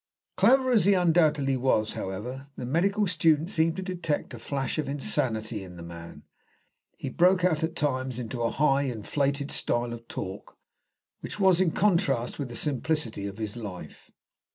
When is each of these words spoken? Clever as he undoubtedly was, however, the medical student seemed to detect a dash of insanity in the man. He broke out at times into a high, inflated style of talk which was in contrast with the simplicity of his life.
Clever 0.35 0.71
as 0.71 0.85
he 0.85 0.95
undoubtedly 0.95 1.55
was, 1.55 1.93
however, 1.93 2.47
the 2.57 2.65
medical 2.65 3.05
student 3.05 3.51
seemed 3.51 3.75
to 3.75 3.83
detect 3.83 4.33
a 4.33 4.39
dash 4.39 4.79
of 4.79 4.89
insanity 4.89 5.63
in 5.63 5.75
the 5.77 5.83
man. 5.83 6.23
He 6.97 7.09
broke 7.11 7.45
out 7.45 7.63
at 7.63 7.75
times 7.75 8.17
into 8.17 8.41
a 8.41 8.49
high, 8.49 8.81
inflated 8.81 9.51
style 9.51 9.93
of 9.93 10.07
talk 10.07 10.57
which 11.19 11.39
was 11.39 11.61
in 11.61 11.69
contrast 11.69 12.39
with 12.39 12.49
the 12.49 12.55
simplicity 12.55 13.27
of 13.27 13.37
his 13.37 13.55
life. 13.55 14.09